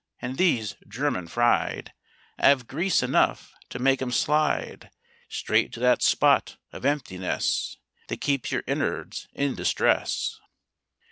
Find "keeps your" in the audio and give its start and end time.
8.19-8.63